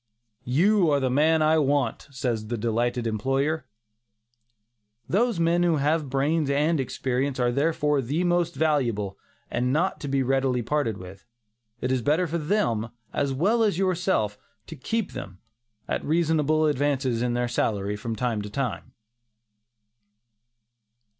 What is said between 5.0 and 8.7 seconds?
Those men who have brains and experience are therefore the most